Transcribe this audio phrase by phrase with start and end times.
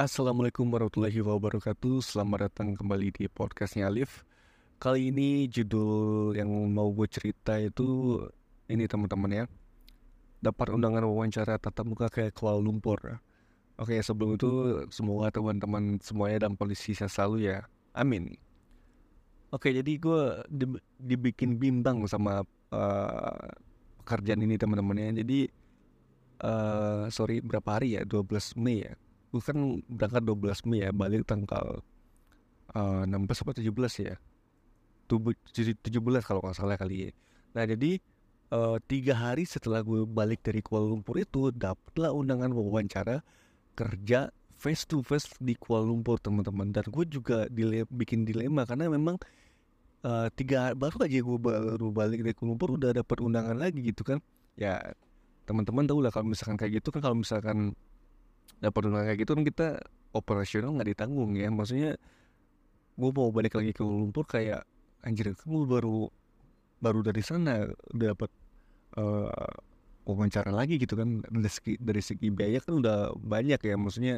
[0.00, 2.00] Assalamualaikum warahmatullahi wabarakatuh.
[2.00, 4.24] Selamat datang kembali di podcastnya Alif.
[4.80, 8.16] Kali ini judul yang mau gue cerita itu
[8.64, 9.44] Ini teman-teman ya.
[10.40, 13.20] Dapat undangan wawancara tatap muka ke Kuala Lumpur.
[13.76, 17.68] Oke sebelum itu semoga teman-teman semuanya dalam kondisi sehat selalu ya.
[17.92, 18.40] Amin.
[19.52, 20.48] Oke jadi gue
[20.96, 22.40] dibikin bimbang sama
[22.72, 23.52] uh,
[24.00, 25.20] pekerjaan ini teman-teman ya.
[25.20, 25.44] Jadi
[26.40, 28.08] uh, sorry berapa hari ya?
[28.08, 28.96] 12 Mei ya
[29.30, 31.82] gue kan berangkat 12 Mei ya balik tanggal
[32.74, 34.16] uh, 16 atau 17 ya?
[35.10, 35.90] 17
[36.22, 37.12] kalau nggak salah kali ya.
[37.58, 37.98] Nah jadi
[38.54, 43.22] uh, tiga hari setelah gue balik dari Kuala Lumpur itu dapatlah undangan wawancara
[43.74, 46.70] kerja face to face di Kuala Lumpur teman-teman.
[46.70, 49.18] Dan gue juga dile bikin dilema karena memang
[50.06, 54.06] uh, tiga baru aja gue baru balik dari Kuala Lumpur udah dapat undangan lagi gitu
[54.06, 54.22] kan.
[54.54, 54.78] Ya
[55.42, 57.74] teman-teman tahu lah kalau misalkan kayak gitu kan kalau misalkan
[58.58, 59.66] dapat undangan kayak gitu kan kita
[60.16, 61.48] operasional nggak ditanggung ya.
[61.48, 61.94] Maksudnya
[62.98, 64.66] gue mau balik lagi ke Lumpur kayak
[65.06, 66.10] anjir gue baru
[66.80, 68.28] baru dari sana dapat
[68.98, 69.52] uh,
[70.04, 71.22] wawancara lagi gitu kan.
[71.22, 73.74] Dari segi, dari segi biaya kan udah banyak ya.
[73.78, 74.16] Maksudnya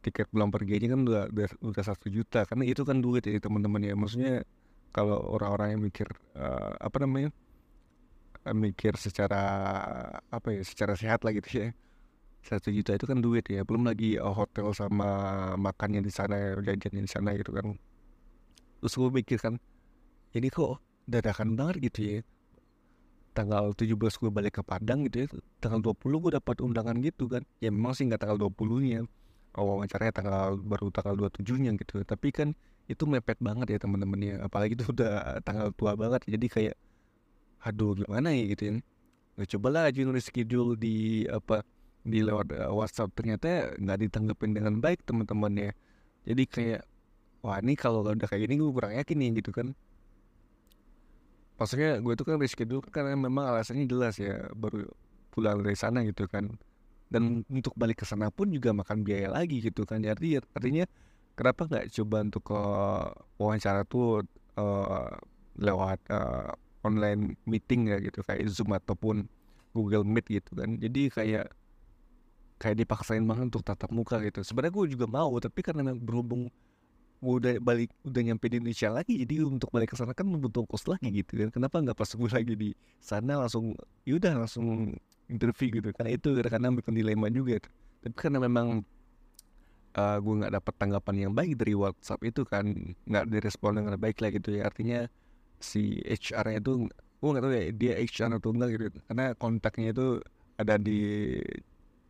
[0.00, 2.48] tiket pulang pergi aja kan udah udah, udah satu juta.
[2.48, 3.94] Karena itu kan duit ya teman-teman ya.
[3.94, 4.42] Maksudnya
[4.90, 7.30] kalau orang-orang yang mikir uh, apa namanya
[8.48, 9.44] mikir secara
[10.32, 11.68] apa ya secara sehat lah gitu ya
[12.42, 15.08] satu juta itu kan duit ya belum lagi uh, hotel sama
[15.58, 17.76] makannya di sana jajannya di sana gitu kan.
[18.80, 19.58] Terus gue mikir kan
[20.32, 20.78] ini kok
[21.08, 22.18] dadakan banget gitu ya
[23.34, 25.26] tanggal 17 gue balik ke Padang gitu ya
[25.62, 27.42] tanggal 20 gue dapat undangan gitu kan.
[27.60, 29.00] Ya memang sih nggak tanggal 20 nya
[29.58, 32.00] wawancaranya tanggal baru tanggal 27 nya gitu.
[32.06, 32.54] Tapi kan
[32.88, 36.76] itu mepet banget ya teman-teman ya apalagi itu udah tanggal tua banget jadi kayak
[37.66, 38.44] aduh gimana ya?
[38.54, 38.72] Gitu ya.
[39.36, 41.62] Nggak coba lah aja nulis schedule di apa
[42.04, 43.14] di lewat uh, WhatsApp.
[43.14, 45.70] Ternyata nggak ditanggapin dengan baik teman-teman ya.
[46.28, 46.82] Jadi kayak
[47.42, 49.72] wah ini kalau udah kayak gini gue kurang yakin nih gitu kan.
[51.58, 54.86] Maksudnya gue tuh kan reschedule karena memang alasannya jelas ya baru
[55.34, 56.54] pulang dari sana gitu kan.
[57.08, 60.04] Dan untuk balik ke sana pun juga makan biaya lagi gitu kan.
[60.04, 60.84] Jadi artinya
[61.34, 62.60] kenapa nggak coba untuk ke
[63.40, 64.22] wawancara tuh
[64.58, 65.10] uh,
[65.58, 66.54] lewat uh,
[66.86, 69.26] online meeting ya gitu kayak Zoom ataupun
[69.74, 70.78] Google Meet gitu kan.
[70.78, 71.50] Jadi kayak
[72.58, 74.42] kayak dipaksain banget untuk tatap muka gitu.
[74.42, 76.50] Sebenarnya gue juga mau tapi karena berhubung
[77.18, 80.70] gue udah balik udah nyampe di Indonesia lagi jadi untuk balik ke sana kan membutuhkan
[80.70, 81.48] kos lagi gitu kan.
[81.54, 82.70] Kenapa nggak pas gue lagi di
[83.02, 83.74] sana langsung
[84.06, 84.94] yaudah langsung
[85.30, 85.88] interview gitu.
[85.94, 87.62] Karena itu karena bikin dilema juga.
[88.02, 88.82] Tapi karena memang
[89.98, 94.18] uh, gue nggak dapat tanggapan yang baik dari WhatsApp itu kan nggak direspon dengan baik
[94.22, 94.70] lah gitu ya.
[94.70, 95.06] Artinya
[95.58, 96.86] si HR-nya itu
[97.18, 98.98] gue nggak tahu ya dia HR atau enggak gitu.
[99.10, 100.06] Karena kontaknya itu
[100.58, 100.98] ada di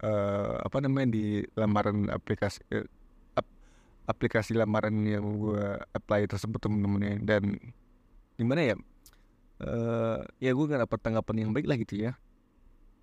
[0.02, 2.86] uh, apa namanya di lamaran aplikasi uh,
[3.38, 3.46] ap,
[4.06, 7.22] aplikasi lamaran yang gue apply tersebut temen-temennya.
[7.22, 7.58] Dan
[8.38, 8.76] gimana ya
[9.66, 12.12] uh, ya gue gak dapat tanggapan yang baik lah gitu ya.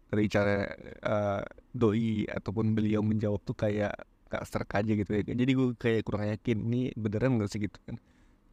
[0.06, 0.70] Dari cara
[1.04, 3.96] uh, doi ataupun beliau menjawab tuh kayak
[4.26, 7.78] gak serak aja gitu ya jadi gue kayak kurang yakin ini beneran gak sih gitu
[7.84, 8.00] kan.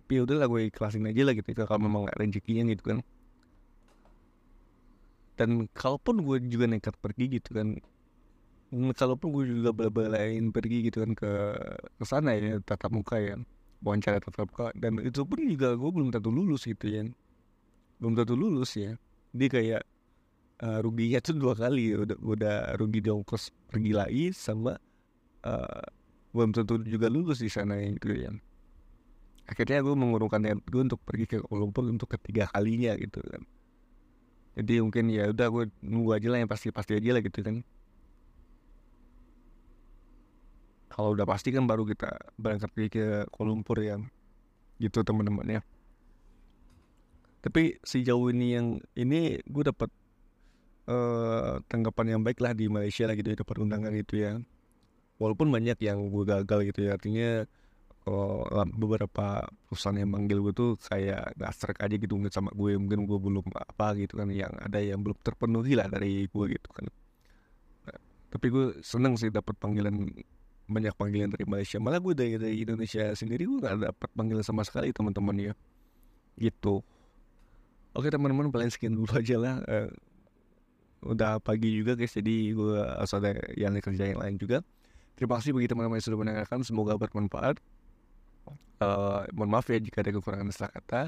[0.03, 2.99] Tapi ya udah lah gue ikhlasin aja lah gitu kalau memang gak rezekinya gitu kan.
[5.33, 7.81] Dan kalaupun gue juga nekat pergi gitu kan
[8.73, 11.33] kalaupun gue juga bela-belain pergi gitu kan ke
[12.01, 13.37] ke sana ya tatap muka ya.
[13.85, 14.73] Wawancara tatap muka.
[14.73, 17.05] Dan itu pun juga gue belum tentu lulus gitu ya
[18.03, 18.99] belum tentu lulus ya.
[19.31, 19.83] Dia kayak
[20.65, 24.75] uh, ruginya tuh dua kali udah udah rugi di ongkos pergi lagi sama
[25.47, 25.85] uh,
[26.35, 28.33] belum tentu juga lulus di sana gitu ya
[29.47, 33.43] akhirnya gue mengurungkan niat gue untuk pergi ke Lumpur untuk ketiga kalinya gitu kan.
[34.53, 37.65] Jadi mungkin ya udah gue nunggu aja lah yang pasti pasti aja lah gitu kan
[40.93, 43.97] kalau udah pasti kan baru kita berangkat ke Kuala Lumpur ya
[44.77, 45.61] gitu teman-teman ya
[47.43, 49.91] tapi sejauh ini yang ini gue dapat
[50.87, 54.39] uh, tanggapan yang baik lah di Malaysia lah gitu ya dapat undangan itu ya.
[55.19, 57.43] Walaupun banyak yang gue gagal gitu ya artinya
[58.07, 63.11] uh, beberapa perusahaan yang manggil gue tuh kayak serak aja gitu mungkin sama gue mungkin
[63.11, 66.87] gue belum apa gitu kan yang ada yang belum terpenuhi lah dari gue gitu kan.
[68.33, 69.99] Tapi gue seneng sih dapat panggilan
[70.73, 71.79] banyak panggilan dari Malaysia.
[71.79, 75.53] Malah gue dari, dari Indonesia sendiri gue gak dapat panggilan sama sekali teman-teman ya.
[76.41, 76.81] Gitu.
[77.93, 79.55] Oke teman-teman paling sekian dulu aja lah.
[79.69, 79.89] Uh,
[81.13, 82.17] udah pagi juga guys.
[82.17, 84.65] Jadi gue harus ada yang kerja yang lain juga.
[85.15, 86.59] Terima kasih bagi teman-teman yang sudah mendengarkan.
[86.65, 87.61] Semoga bermanfaat.
[88.83, 91.03] Uh, mohon maaf ya jika ada kekurangan salah kata.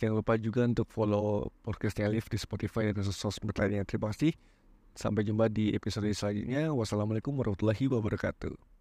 [0.00, 3.84] Jangan lupa juga untuk follow podcastnya Live di Spotify dan sosmed lainnya.
[3.84, 4.32] Terima kasih.
[4.96, 6.72] Sampai jumpa di episode selanjutnya.
[6.72, 8.71] Wassalamualaikum warahmatullahi wabarakatuh